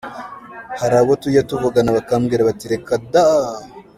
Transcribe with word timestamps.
Hari 0.79 0.95
abo 0.99 1.13
tujya 1.21 1.41
tuvugana 1.49 1.95
bakambwira 1.97 2.47
bati 2.49 2.65
“Reka 2.73 2.93
daaaa! 3.11 3.55